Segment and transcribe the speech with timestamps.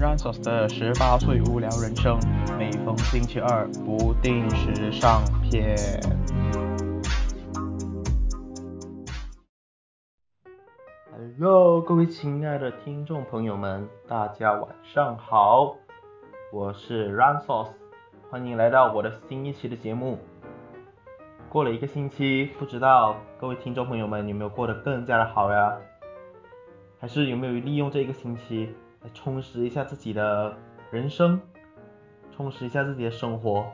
[0.00, 2.18] r a n s o s 的十八岁无聊人生，
[2.58, 5.76] 每逢星期二不定时上片。
[11.12, 15.76] Hello，各位亲爱的听众朋友们，大家晚上好，
[16.50, 17.70] 我是 r a n s o s
[18.30, 20.18] 欢迎来到我的新一期的节目。
[21.50, 25.76] 过了一个星期，不知道各位听众朋友们有没有过得更加的好呀？
[26.98, 28.74] 还是有没有利用这一个星期？
[29.02, 30.56] 来充实一下自己的
[30.90, 31.40] 人生，
[32.36, 33.66] 充实一下自己的生活，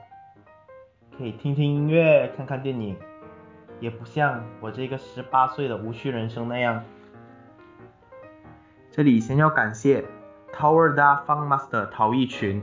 [1.16, 2.96] 可以听听音乐，看看电影，
[3.80, 6.84] 也不像我这个十八岁的无趣人生那样。
[8.92, 10.04] 这里先要感谢
[10.52, 12.62] Tower Da Fun Master 陶艺群，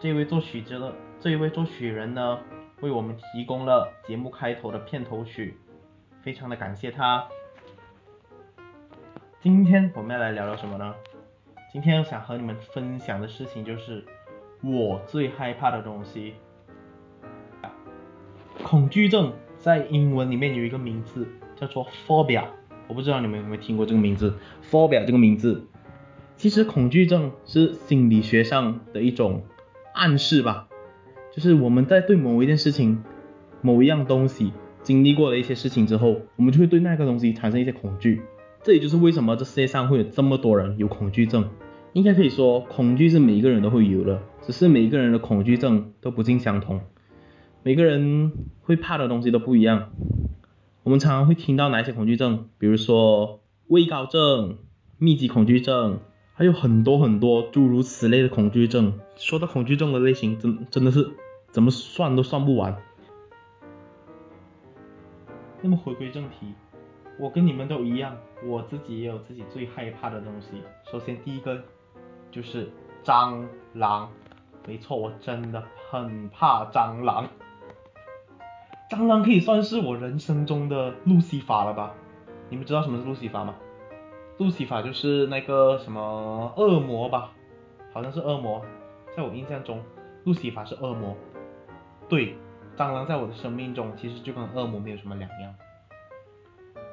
[0.00, 2.38] 这位作曲者，这一位作曲人呢，
[2.80, 5.56] 为我们提供了节目开头的片头曲，
[6.22, 7.26] 非常的感谢他。
[9.40, 10.92] 今天我们要来聊聊什么呢？
[11.70, 14.02] 今天我想和你们分享的事情就是
[14.62, 16.32] 我最害怕的东西。
[18.62, 22.46] 恐惧症在英文里面有一个名字叫做 phobia，
[22.86, 24.32] 我不知道你们有没有听过这个名字
[24.70, 25.62] ，phobia 这个名字。
[26.38, 29.42] 其实恐惧症是心理学上的一种
[29.92, 30.68] 暗示吧，
[31.30, 33.04] 就是我们在对某一件事情、
[33.60, 38.22] 某一样东西经历过的一些事情之后，我们就会对那个东西产生一些恐惧。
[38.62, 41.48] 这也就是为什么这世界上会有这么多人有恐惧症。
[41.98, 46.80] 应该可以说，恐惧是每一个人都会有的，只是每一个人的恐惧症都不尽相同。
[47.64, 49.90] 每个人会怕的东西都不一样。
[50.84, 52.50] 我们常常会听到哪些恐惧症？
[52.56, 54.58] 比如说畏高症、
[54.96, 55.98] 密集恐惧症，
[56.34, 59.00] 还有很多很多诸如此类的恐惧症。
[59.16, 61.10] 说到恐惧症的类型，真真的是
[61.50, 62.76] 怎么算都算不完。
[65.60, 66.54] 那么回归正题。
[67.18, 70.50] 我跟你们都一样，我自己也有自己最害怕的东西。
[70.88, 71.60] 首先第一个
[72.38, 72.70] 就是
[73.02, 74.08] 蟑螂，
[74.64, 77.26] 没错，我真的很怕蟑螂。
[78.88, 81.92] 蟑螂可以算是我人生中的路西法了吧？
[82.48, 83.56] 你们知道什么是路西法吗？
[84.36, 87.32] 路西法就是那个什么恶魔吧？
[87.92, 88.64] 好像是恶魔，
[89.16, 89.82] 在我印象中，
[90.22, 91.16] 路西法是恶魔。
[92.08, 92.36] 对，
[92.76, 95.52] 蟑螂在我的生命中其实就跟恶魔没有什么两样。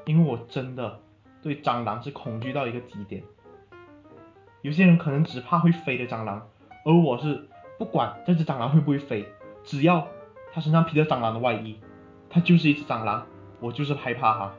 [0.06, 1.00] 因为我真的
[1.44, 3.22] 对蟑螂是恐惧到一个极点。
[4.66, 6.42] 有些人可能只怕会飞的蟑螂，
[6.86, 9.24] 而我是不管这只蟑螂会不会飞，
[9.64, 10.08] 只要
[10.52, 11.80] 它身上披着蟑螂的外衣，
[12.32, 13.24] 它就是一只蟑螂，
[13.60, 14.52] 我就是害怕它。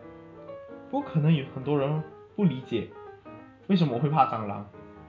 [0.92, 2.04] 不过可能有很多人
[2.36, 2.88] 不理解
[3.66, 4.64] 为什么我会怕蟑螂。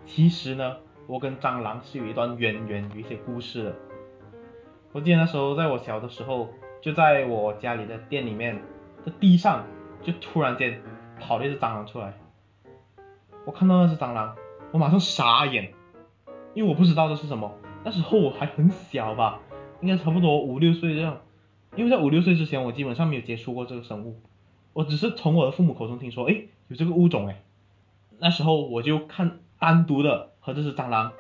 [0.08, 3.76] 其实呢，我跟蟑螂是有一段渊源，有一些故事的。
[4.94, 6.50] 我记得那时候在我小的时候，
[6.82, 8.60] 就在我家里的店里面
[9.06, 9.64] 的地上。
[10.02, 10.82] 就突然间
[11.20, 12.14] 跑了一只蟑螂出来，
[13.46, 14.36] 我看到那只蟑螂，
[14.72, 15.74] 我马上傻眼，
[16.54, 17.52] 因为我不知道这是什么。
[17.84, 19.40] 那时候我还很小吧，
[19.82, 21.22] 应该差不多五六岁这样。
[21.76, 24.20] 因为在五六岁之前，我基本上没有接触过这个生物，
[24.74, 27.44] 我只是从我的父母口中听说，哎，有这个物种哎。
[28.20, 31.14] 那时候我就看单独的和这只蟑螂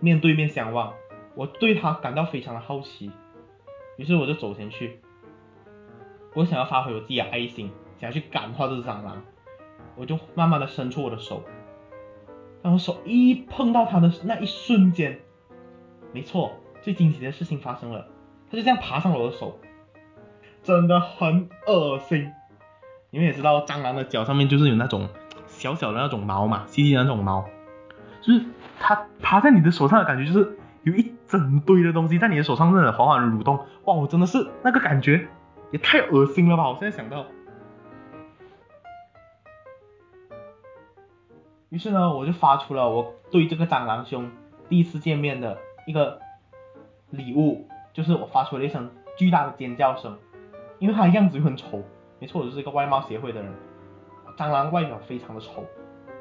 [0.00, 0.92] 面对面相望，
[1.34, 3.10] 我对它感到非常的好奇，
[3.96, 5.00] 于是我就走前去，
[6.34, 7.70] 我想要发挥我自己的爱心。
[7.98, 9.22] 想要去感化这只蟑螂，
[9.96, 11.42] 我就慢慢的伸出我的手，
[12.66, 15.20] 当我手一碰到它的那一瞬间，
[16.12, 16.50] 没错，
[16.82, 18.08] 最惊奇的事情发生了，
[18.50, 19.56] 它就这样爬上了我的手，
[20.64, 22.28] 真的很恶心。
[23.10, 25.08] 你们也知道，蟑螂的脚上面就是有那种
[25.46, 27.44] 小小的那种毛嘛，细细的那种毛，
[28.20, 28.44] 就是
[28.80, 35.28] 它爬在你的手上的感觉，就是有一整堆的东西在你的手上在缓缓蠕动，哇，我真的是那个感觉
[35.70, 36.68] 也太恶心了吧！
[36.68, 37.26] 我现在想到。
[41.68, 44.30] 于是呢，我就发出了我对这个蟑螂兄
[44.68, 46.20] 第一次见面的一个
[47.10, 50.16] 礼物，就是我发出了一声巨大的尖叫声，
[50.78, 51.82] 因为它的样子又很丑，
[52.20, 53.52] 没错，我就是一个外貌协会的人，
[54.36, 55.64] 蟑螂外表非常的丑，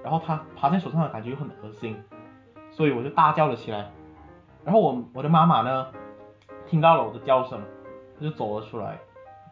[0.04, 1.96] 然后它爬在手上的感觉又很恶心，
[2.72, 3.92] 所以我就大叫了起来，
[4.64, 5.88] 然后我我的妈妈呢，
[6.66, 7.62] 听到了我的叫声，
[8.18, 8.98] 她就走了出来，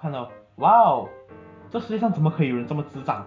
[0.01, 1.07] 看到，哇哦，
[1.69, 3.25] 这世界上怎么可以有人这么智障？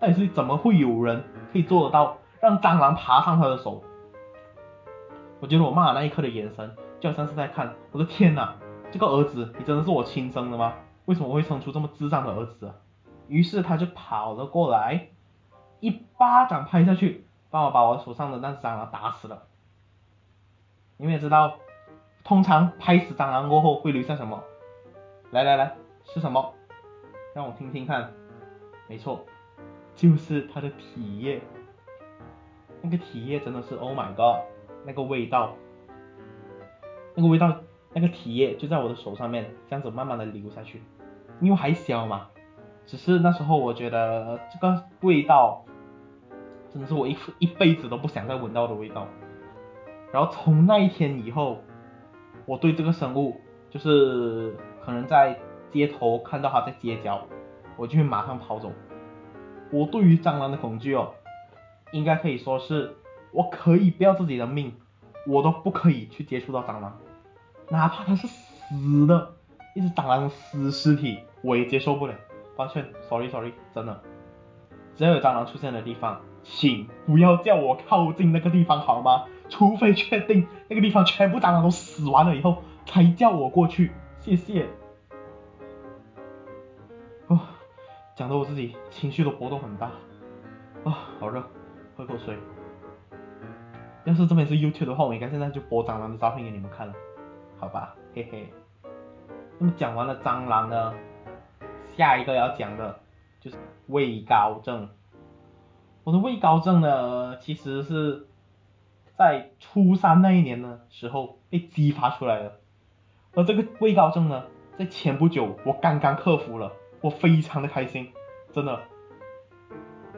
[0.00, 3.82] 到底是怎么会有人可以做得到让蟑螂爬上他的手？
[5.40, 8.56] 我觉得我妈那一刻的眼神就好像是在看，我的天哪，
[8.90, 10.72] 这个儿子你真的是我亲生的吗？
[11.04, 12.72] 为什么会生出这么智障的儿子？
[13.28, 15.08] 于是他就跑了过来，
[15.80, 19.42] 一巴掌拍下去，帮我把我手上的那只蟑螂打死了。
[20.96, 21.58] 你们也知道，
[22.24, 24.42] 通常拍死蟑螂过后会留下什么？
[25.30, 26.54] 来来来，是什么？
[27.34, 28.12] 让我听听看。
[28.88, 29.24] 没错。
[30.00, 31.42] 就是它的体液。
[32.80, 34.38] 那个体液真的是 Oh my God，
[34.86, 35.54] 那个味道，
[37.14, 37.54] 那个味道，
[37.92, 40.80] 那个体液就在我的手上面这样子慢慢的流下去，
[41.42, 42.28] 因为还小嘛，
[42.86, 45.62] 只是那时候我觉得这个味道
[46.72, 49.06] 真的是我一一辈子都不想再闻到的味道。
[50.10, 51.58] 然后从那一天以后，
[52.46, 53.38] 我对这个生物
[53.68, 55.38] 就是可能在
[55.70, 57.26] 街头看到它在街角，
[57.76, 58.72] 我就会马上跑走。
[59.70, 61.12] 我对于蟑螂的恐惧哦，
[61.92, 62.96] 应该可以说是
[63.32, 64.72] 我可以不要自己的命，
[65.26, 66.98] 我都不可以去接触到蟑螂，
[67.68, 69.32] 哪怕它是死的，
[69.74, 72.14] 一只蟑螂的死尸体我也接受不了。
[72.56, 74.00] 抱歉，sorry sorry，真的，
[74.96, 79.24] 只要有蟑螂出现的地方，请不要叫我靠近那个地方好吗？
[79.48, 84.66] 除非确定那个地方全部蟑螂都死完了以后，才叫我过去，谢谢。
[88.20, 89.86] 讲的我自己情绪的波动很大，
[90.84, 91.42] 啊，好热，
[91.96, 92.36] 喝口水。
[94.04, 96.92] 要是这边是 YouTube 的话，我应该现在就播蟑螂的照片给你们看了，
[97.58, 98.52] 好吧，嘿嘿。
[99.58, 100.92] 那么讲完了蟑螂呢，
[101.96, 103.00] 下一个要讲的
[103.40, 103.56] 就是
[103.86, 104.90] 畏高症。
[106.04, 108.26] 我的畏高症呢，其实是。
[109.16, 112.52] 在初三那一年的时候被激发出来了，
[113.34, 114.44] 而这个畏高症呢，
[114.78, 118.08] 在前不久我刚刚克服了，我非常的开心，
[118.52, 118.80] 真的，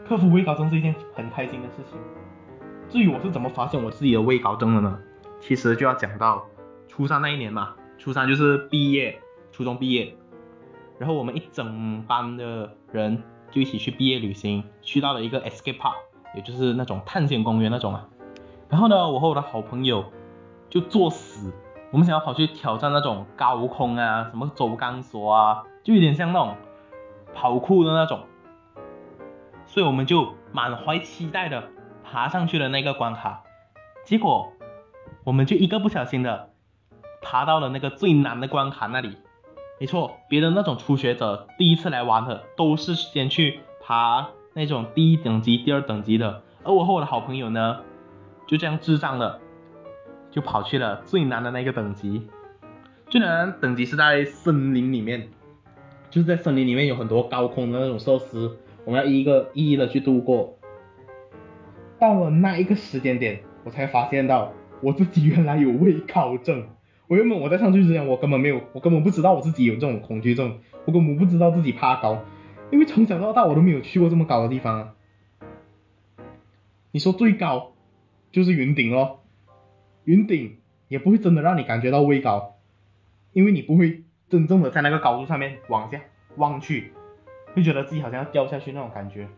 [0.06, 1.98] 克服畏高症是一件很开心的事情。
[2.88, 4.98] 至于我是怎么发现我自己的畏高症的呢？
[5.40, 6.44] 其实就要讲到
[6.88, 9.20] 初三那一年嘛，初三就是毕业，
[9.52, 10.14] 初中毕业，
[10.98, 15.94] 然后我们一整班的人就一起去毕业旅行，去到了一个 escape park，
[16.34, 18.08] 也就是那种探险公园那种啊。
[18.68, 20.04] 然后呢，我和我的好朋友
[20.68, 21.52] 就作死，
[21.92, 26.56] 我们想要跑去挑战那种高空啊，什么走钢索啊，就有点像那种
[27.34, 28.20] 跑酷的那种，
[29.66, 31.68] 所以我们就满怀期待的
[32.04, 33.42] 爬上去了那个关卡，
[34.04, 34.52] 结果
[35.24, 36.50] 我们就一个不小心的
[37.22, 39.16] 爬到了那个最难的关卡那里。
[39.80, 47.80] 没错，别的那种初学者第一次来玩的都是先去爬那种第一等级、第二等级的，而我和我的好朋友呢。
[48.44, 49.40] 就这样智障的，
[50.30, 52.28] 就跑去了最难的那个等级。
[53.08, 55.30] 最难等级是在森林里面，
[56.12, 58.50] 就是在森林里面有很多高空的那种设施，
[58.84, 60.58] 我们要一个一一的去度过。
[61.98, 66.68] 到了那一个时间点，我才发现到我自己原来有畏高症。
[67.08, 72.22] 我原本我在上去之前，我根本没有，我根本不知道我自己有这种恐惧症，我根本不知道自己怕高，
[72.70, 74.94] 因为从小到大我都没有去过这么高的地方啊。
[76.90, 77.72] 你说最高？
[78.30, 79.20] 就是云顶哦，
[80.04, 82.56] 云顶也不会真的让你感觉到畏高，
[83.32, 86.00] 因为你不会真正的在那个高度上面往下
[86.36, 86.94] 望去，
[87.52, 89.28] 会觉得自己好像要掉下去那种感觉。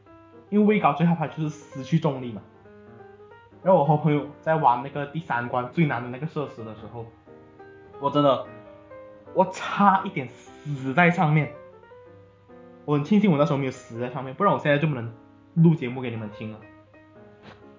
[0.50, 2.40] 因为畏高最害怕就是失去重力嘛。
[3.60, 7.06] 然后我和朋友在玩那个第三关最难的那个设施的时候，
[8.00, 8.46] 我真的
[9.34, 11.50] 我差一点死在上面，
[12.84, 15.12] 我很庆幸我那时候没有死在上面，不然我现在就不能
[15.54, 16.60] 录节目给你们听了。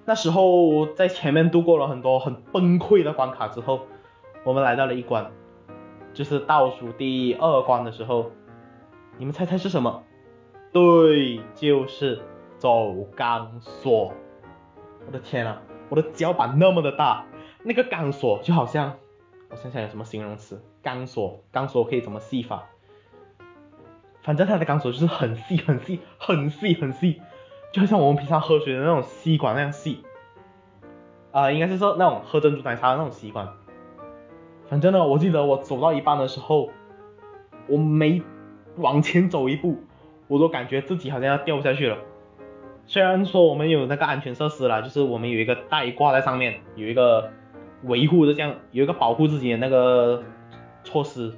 [0.04, 3.88] 那时候在前面度过了很多很崩溃的关卡之后，
[4.44, 5.32] 我们来到了一关，
[6.16, 8.32] 就是倒数第二关的时候，
[9.18, 10.02] 你们猜猜是什么？
[10.72, 12.22] 对，就是
[12.58, 14.14] 走钢索。
[15.06, 17.26] 我的天啊，我的脚板那么的大，
[17.64, 18.96] 那个钢索就好像，
[19.50, 20.64] 我想想有什么形容词？
[20.82, 22.64] 钢索，钢索可以怎么细法？
[24.22, 27.22] 反正它的钢索就是很细很细很细很细。
[27.74, 30.02] 就像我们平常喝水的那种吸管那样细，
[31.34, 33.50] 啊，应该是说那种喝珍珠奶茶的那种吸管。
[34.68, 36.70] 反正呢，我记得我走到一半的时候，
[37.68, 38.22] 我每
[38.78, 39.78] 往前走一步，
[40.28, 41.98] 我都感觉自己好像要掉下去了。
[42.88, 47.32] 虽然说我们有那个安全设施啦，就是我们有一个带挂在上面，有一个
[47.84, 50.24] 维护的这样，有一个保护自己的那个
[50.84, 51.34] 措施。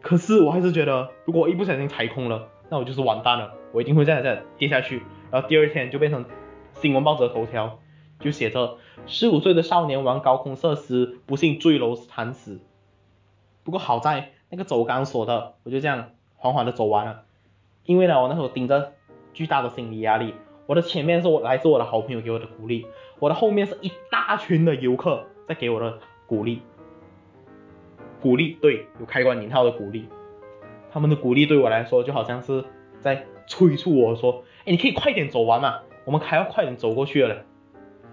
[0.00, 5.02] 可是我还是觉得，如果一不小心踩空了，那我就是完蛋了，我一定会这样这样跌下去。
[5.30, 6.24] 然后第二天就变成
[6.74, 7.78] 新闻报纸的头条，
[8.24, 12.58] 就写着十五岁的少年玩高空设施不幸坠楼惨死。
[13.62, 17.24] 不过好在那个走钢索的，我就这样缓缓的走完了。
[17.84, 18.94] 因为呢，我那时候顶着
[19.34, 20.32] 巨大的心理压力，
[20.64, 22.86] 我的前面是我来自我的好朋友给我的鼓励，
[23.18, 26.62] 我的后面是一大群的游客在给我的鼓励。
[28.22, 30.08] 鼓励对，有开关引号的鼓励，
[30.90, 32.64] 他们的鼓励对我来说就好像是
[33.02, 34.44] 在催促我说。
[34.60, 37.44] 哎，你可以快点走完嘛，我们还要快点走过去了。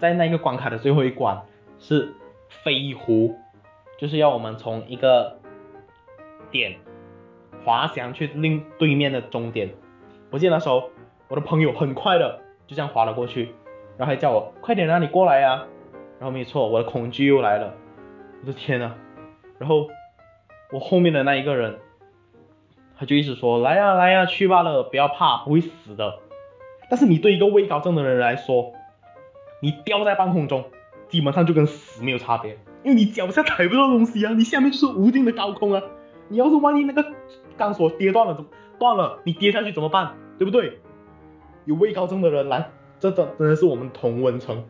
[0.02, 1.42] 在那个关卡的最后一关
[1.78, 2.12] 是
[2.48, 3.36] 飞狐，
[3.96, 5.38] 就是要我们从一个
[6.50, 6.74] 点
[7.64, 9.70] 滑翔去另对面的终点。
[10.32, 10.90] 我记得那时候
[11.28, 13.54] 我的朋友很快的就这样滑了过去，
[13.96, 15.64] 然后还叫我快点啊，你过来呀。
[16.18, 17.72] 然后没错，我的恐惧又来了，
[18.40, 18.94] 我的天呐！
[19.60, 19.88] 然后
[20.72, 21.78] 我后面的那一个人，
[22.98, 26.18] 他就一直说来呀来呀去罢了，不要怕，不会死的。
[26.90, 28.72] 但是你对一个畏高症的人来说，
[29.62, 30.64] 你掉在半空中，
[31.08, 35.80] 基本上就跟死没有差别，因为你脚下踩不到东西啊，你下面就是无尽的高空啊。
[36.26, 37.04] 你要是万一那个
[37.56, 38.44] 钢索跌断了，怎
[38.76, 39.20] 断了？
[39.22, 40.16] 你跌下去怎么办？
[40.36, 40.80] 对不对？
[41.64, 44.64] 有畏高症的人来，这真真的是我们同温层。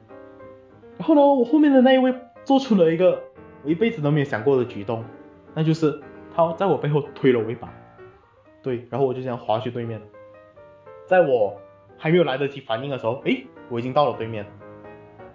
[0.98, 3.22] 然后呢，我后面的那一位做出了一个
[3.64, 5.02] 我一辈子都没有想过的举动，
[5.54, 5.98] 那就是
[6.36, 7.72] 他在我背后推了我一把，
[8.62, 10.02] 对，然后我就这样滑去对面，
[11.06, 11.58] 在我
[11.96, 14.44] 还没有来得及反应的时候，诶，我已经到了对面，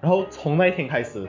[0.01, 1.27] 然后从那一天开始，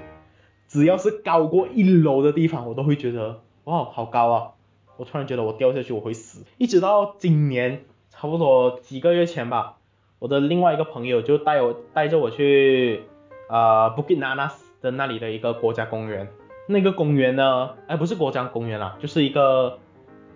[0.67, 4.53] 只要是高过一楼的地方，我都会觉得哇，好高啊！
[4.97, 9.77] 我突然觉得我掉下去我会死，一直到今年差不多几个月前吧，
[10.19, 13.03] 我的另外一个朋友就带我带着我去。
[13.51, 16.29] 啊，Bukit Nanas 的那里的一个国家公园，
[16.67, 19.79] 那个公园呢，哎，不是国家公园啦，就是一个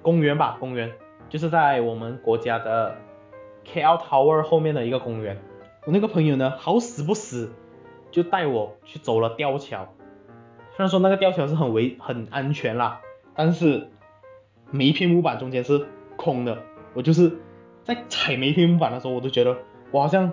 [0.00, 0.90] 公园吧，公园，
[1.28, 2.96] 就是在我们国家的
[3.66, 5.36] KL Tower 后面的一个公园。
[5.84, 7.52] 我那个朋友呢，好死不死
[8.12, 9.88] 就带我去走了吊桥。
[10.70, 13.00] 虽然说那个吊桥是很危很安全啦，
[13.34, 13.90] 但是
[14.70, 16.62] 每一片木板中间是空的。
[16.94, 17.38] 我就是
[17.82, 19.56] 在踩每一片木板的时候，我都觉得
[19.90, 20.32] 我好像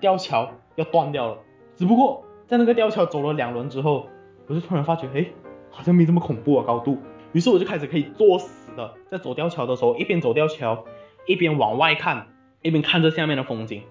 [0.00, 1.38] 吊桥要断掉了。
[1.76, 4.08] 只不过在那个吊桥走了两轮之后，
[4.46, 5.26] 我就突然发觉，哎，
[5.70, 6.98] 好像没这么恐怖啊，高度。
[7.32, 10.84] 于是我就开始可以作死的，在走吊桥的时候，一边走吊桥，
[11.26, 12.28] 一边往外看，
[12.62, 13.82] 一边看着下面的风景。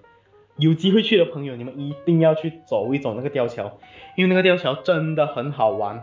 [0.57, 3.77] 有机会去的朋友，你们一定要去走一走那个吊桥，
[4.15, 6.01] 因为那个吊桥真的很好玩。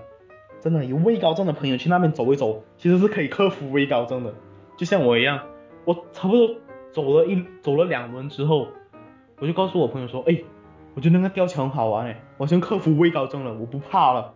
[0.61, 4.33] 真的有畏高症的朋友去那边走一走，其实是可以克服畏高症的。
[4.77, 5.41] 就像我一样，
[5.85, 6.55] 我差不多
[6.93, 8.69] 走了一走了两轮之后，
[9.41, 10.43] 我就告诉我朋友说，哎。
[10.95, 14.35] 我觉得那个吊桥很好玩哎，我先克服畏高症了，我不怕了。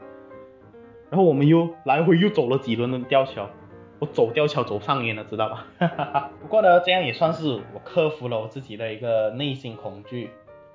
[1.11, 3.51] 然后我们又来回又走了几轮的吊桥，
[3.99, 6.31] 我走吊桥走上瘾了，知道吧？
[6.41, 10.31] 不过呢，这样也算是我克服了我自己的一个内心恐惧，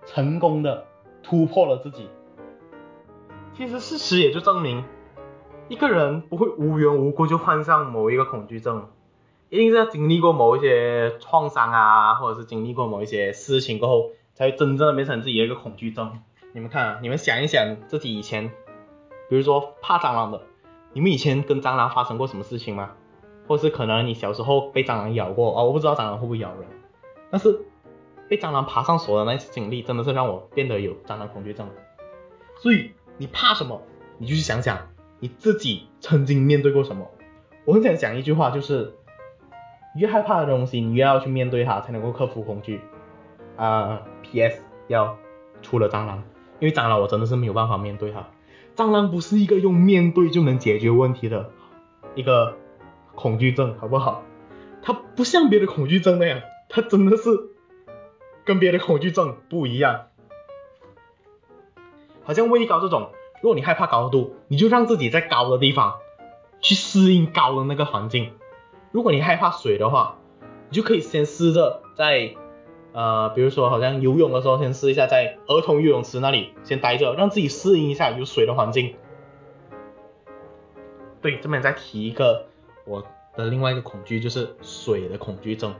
[0.05, 0.85] 成功的
[1.21, 2.09] 突破了自己。
[3.53, 4.83] 其实事实也就证明，
[5.67, 8.87] 一个人不会无缘无故就患上某一个恐惧症，
[9.49, 14.09] 一定是要经历过某一些创伤啊，或者是经历过某一些事情过后。
[14.33, 16.19] 才真正的变成自己的一个恐惧症。
[16.53, 18.49] 你们看，你们想一想自己以前，
[19.29, 20.41] 比如说怕蟑螂的，
[20.93, 22.91] 你们以前跟蟑螂发生过什么事情吗？
[23.51, 25.61] 或是可能你小时候被蟑螂咬过啊？
[25.61, 26.65] 我不知道蟑螂会不会咬人，
[27.29, 27.65] 但是
[28.29, 31.67] 被蟑螂爬上锁的那次经历，真的是让我变得有蟑螂恐惧症。
[32.61, 33.81] 所以你怕什么，
[34.19, 34.87] 你就去想想
[35.19, 37.05] 你自己曾经面对过什么。
[37.65, 38.93] 我很想讲一句话，就是
[39.97, 42.79] 越害怕的东西，你越要去面对它，才能够克服恐惧。
[43.57, 44.61] 啊，P.S.
[44.87, 45.17] 要
[45.61, 46.23] 除了蟑螂，
[46.61, 48.25] 因为蟑螂我真的是没有办法面对它。
[48.77, 51.49] 蟑螂不是一个用面对就能解决问题的
[52.15, 52.55] 一个
[53.15, 54.23] 恐惧症，好不好？
[54.81, 57.29] 它不像别的恐惧症那样，它真的是
[58.43, 60.07] 跟别的恐惧症不一样。
[62.23, 65.95] 好像畏高这种，如果你害怕高度，你就让自己在高的地方
[66.59, 68.31] 去适应高的那个环境。
[68.91, 70.17] 如果你害怕水的话，
[70.69, 72.35] 你就可以先试着在。
[72.93, 78.95] 呃，比如说，好像游泳的时候，先试一下在儿童游泳池那里先待着，让自己适应一下有水的环境。
[81.21, 82.47] 对，这边再提一个
[82.85, 85.73] 我的另外一个恐惧，就是水的恐惧症。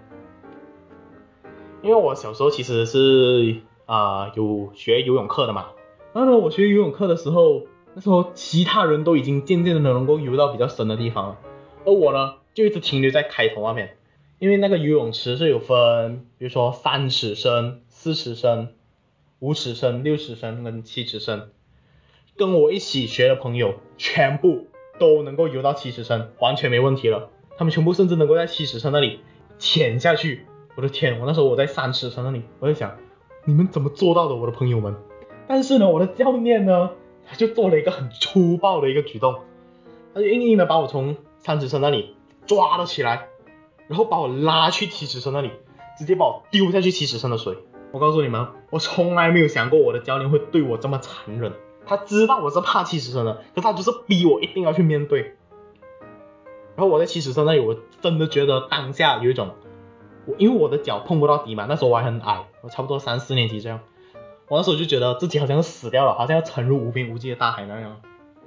[1.81, 5.69] 因为我小时候其实是啊有学游泳课的嘛，
[6.13, 7.63] 然后呢，我学游泳课的时候，
[7.95, 11.39] 那时候其他人都已经渐渐的能够游到比较深的地方了，
[11.85, 13.97] 而我呢，就一直停留在开头那边。
[14.37, 18.73] 因为那个游泳池是有分，比如说三尺深、四尺深、
[19.37, 21.51] 五尺深、六尺深跟七尺深，
[22.37, 24.67] 跟我一起学的朋友全部
[24.99, 27.29] 都能够游到七尺深，完全没问题了。
[27.57, 29.19] 他们全部甚至能够在七尺深那里
[29.59, 30.45] 潜下去。
[30.75, 32.97] 我的天，我那时候我在三尺深那里，我在想
[33.45, 34.95] 你们怎么做到的，我的朋友们？
[35.47, 36.91] 但是呢，我的教练呢，
[37.27, 39.35] 他就做了一个很粗暴的一个举动，
[40.13, 43.27] 他就硬硬的把我从三尺深那里抓了起来。
[43.87, 45.51] 然后把我拉去七尺深那里，
[45.99, 47.57] 直接把我丢下去七尺深的水。
[47.91, 51.51] 我告诉你们，我从来没有想过我的教练会对我这么残忍。
[51.91, 55.35] 他知道我是怕七尺深的，可他就是逼我一定要去面对。
[56.77, 59.49] 然后我在七尺深那里，我真的觉得当下有一种，
[60.25, 63.81] 我因为我的脚碰不到底嘛，那时候我还很矮，我差不多三四年级这样。
[64.47, 67.97] 我那时候就觉得自己好像死掉了，好像要沉入无边无际的大海那样。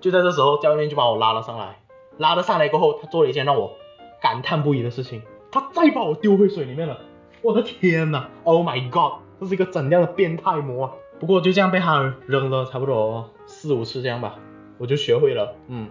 [0.00, 1.80] 就在这时候，教练就把我拉了上来。
[2.16, 3.74] 拉了上来过后，他做了一件让我
[4.22, 5.20] 感叹不已的事情。
[5.52, 6.98] 他再把我丢回水里面了，
[7.42, 10.92] 我的天呐 o h my god，这是一个怎样的变态魔啊！
[11.20, 13.30] 不过就这样被他扔了差不多
[13.64, 14.38] 四五次这样吧，
[14.76, 15.88] 我就学会了，嗯，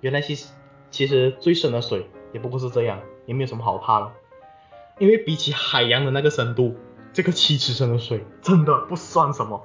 [0.00, 0.48] 原来其实
[0.90, 4.10] 其实最深的水也不过是这样，也没有什么好怕的，
[4.98, 6.74] 因为比起海洋的那个深度，
[7.12, 9.64] 这个七尺深的水真的不算什么。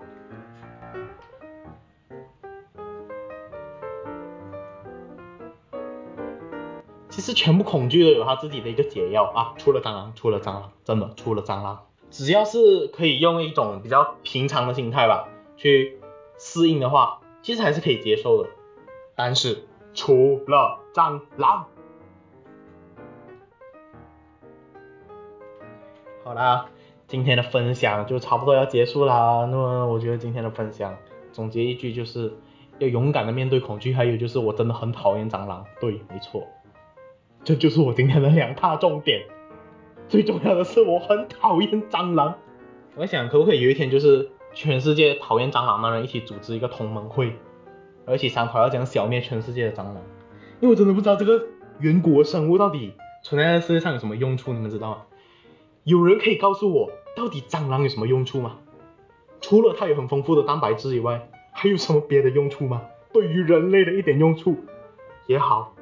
[7.10, 15.98] 其实全部恐惧都有它自己的一个解药啊，除了蟑螂，除了蟑螂，真的除了蟑螂，只要是可以用一种比较平常的心态吧，去
[16.38, 18.50] 适应的话，其实还是可以接受的。
[19.16, 19.64] 但是
[19.94, 21.66] 除了蟑螂，
[26.26, 26.66] 好啦，
[27.08, 29.48] 今天的分享就差不多要结束啦。
[29.50, 30.98] 那么我觉得今天的分享
[31.32, 32.34] 总结一句就是
[32.80, 35.66] 要勇敢的面对恐惧，还有就是我真的很讨厌蟑螂。
[35.80, 36.46] 对，没错。
[37.46, 39.26] 这就是我今天的两大重点。
[40.10, 42.36] 最重要的是，我很讨厌蟑螂。
[42.96, 47.32] 我在想，可不可以有一天，就是全世界讨厌蟑螂的人一起组织一个同盟会，
[48.08, 49.98] 而且商讨要怎样消灭全世界的蟑螂？
[50.60, 51.46] 因为我真的不知道这个
[51.78, 54.98] 远古生物到底存在在世界上有什么用处，你们知道吗？
[55.84, 58.58] 有人可以告诉我，到底蟑螂有什么用处吗？
[59.42, 62.82] 除了它有很丰富的蛋白质以外，还有什么别的用处吗？
[63.14, 64.58] 对于人类的一点用处
[65.28, 65.76] 也好。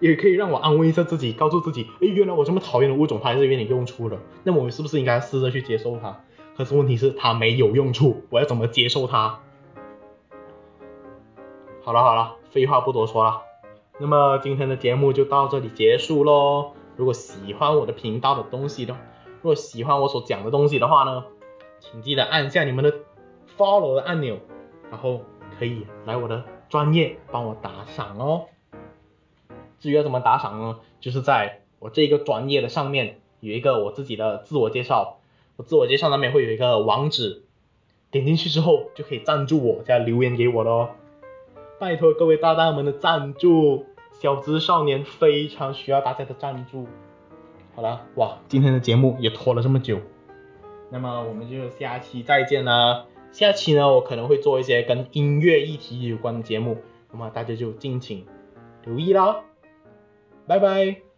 [0.00, 4.18] 也可以让我安慰一下自己，告诉自己，哎，原来我这么讨厌的物种，它还是有点用处的。
[4.42, 6.20] 那么我是不是应该试着去接受它？
[6.56, 9.40] 可是问题是它没有用处，我要怎么接受它？
[11.82, 13.42] 好了好了，废话不多说了，
[13.98, 16.72] 那么今天的节目就到这里结束喽。
[16.96, 18.94] 如果喜欢我的频道的东西的，
[19.42, 21.24] 如果喜欢我所讲的东西的话呢，
[21.80, 22.94] 请记得按下你们的
[23.58, 24.38] follow 的按钮，
[24.90, 25.22] 然后
[25.58, 28.46] 可以来我的专业帮我打赏哦。
[29.80, 30.78] 至于要怎么打赏呢？
[31.00, 35.18] 就是在我这个专业的上面有一个我自己的自我介绍，
[35.56, 37.42] 我自我介绍那边会有一个网址，
[38.10, 40.90] 点进去之后就可以赞助我，加留言给我的哦。
[41.78, 43.86] 拜托各位大大们的赞助，
[44.20, 46.86] 小资少年非常需要大家的赞助。
[47.74, 49.98] 好了，哇，今天的节目也拖了这么久，
[50.90, 53.06] 那么我们就下期再见啦。
[53.32, 56.78] 下期呢，我可能会做一些跟音乐议题有关的节目，
[57.10, 58.24] 那么大家就敬请
[58.84, 59.42] 留意啦。
[60.46, 61.13] 拜拜。